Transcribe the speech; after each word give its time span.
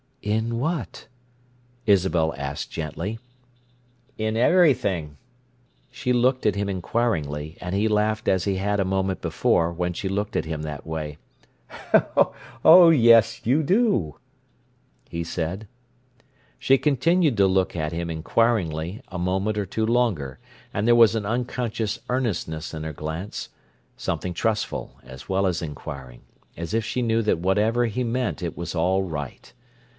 "In 0.23 0.59
what?" 0.59 1.07
Isabel 1.87 2.33
asked 2.37 2.71
gently. 2.71 3.17
"In 4.19 4.35
everything!" 4.37 5.17
She 5.91 6.11
looked 6.13 6.45
at 6.45 6.55
him 6.55 6.69
inquiringly, 6.69 7.57
and 7.59 7.73
he 7.75 7.87
laughed 7.87 8.27
as 8.27 8.45
he 8.45 8.55
had 8.57 8.79
a 8.79 8.85
moment 8.85 9.21
before, 9.21 9.71
when 9.71 9.93
she 9.93 10.09
looked 10.09 10.35
at 10.35 10.45
him 10.45 10.61
that 10.61 10.85
way. 10.87 11.17
"Oh, 12.63 12.89
yes, 12.89 13.41
you 13.45 13.61
do!" 13.63 14.17
he 15.09 15.23
said. 15.23 15.67
She 16.59 16.77
continued 16.77 17.37
to 17.37 17.47
look 17.47 17.75
at 17.75 17.91
him 17.91 18.09
inquiringly 18.09 19.01
a 19.07 19.19
moment 19.19 19.57
or 19.57 19.65
two 19.65 19.85
longer, 19.85 20.39
and 20.73 20.87
there 20.87 20.95
was 20.95 21.15
an 21.15 21.25
unconscious 21.25 21.99
earnestness 22.09 22.75
in 22.75 22.83
her 22.83 22.93
glance, 22.93 23.49
something 23.97 24.33
trustful 24.33 24.99
as 25.03 25.29
well 25.29 25.45
as 25.47 25.63
inquiring, 25.63 26.21
as 26.57 26.75
if 26.75 26.85
she 26.85 27.01
knew 27.03 27.21
that 27.23 27.39
whatever 27.39 27.85
he 27.85 28.03
meant 28.03 28.43
it 28.43 28.55
was 28.57 28.73
all 28.75 29.03
right. 29.03 29.53